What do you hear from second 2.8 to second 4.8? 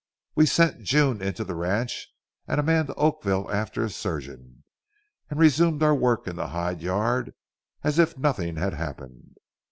to Oakville after a surgeon,